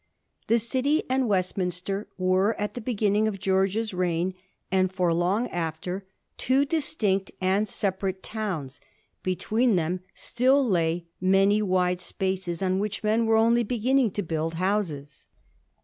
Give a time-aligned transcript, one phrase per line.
[0.47, 4.33] The City and Westminster were at the beginning of George's reign,
[4.71, 6.07] and for long after,
[6.39, 8.81] two distinct and separate towns;
[9.21, 14.55] between them still lay many wide spaces on which men were only beginning to build
[14.55, 15.27] houses.